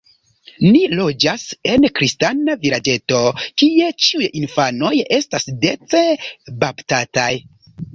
Ni 0.75 0.79
loĝas 0.99 1.43
en 1.73 1.85
kristana 1.99 2.57
vilaĝeto, 2.65 3.21
kie 3.63 3.93
ĉiuj 4.09 4.33
infanoj 4.43 4.95
estas 5.23 5.51
dece 5.69 6.07
baptataj. 6.69 7.33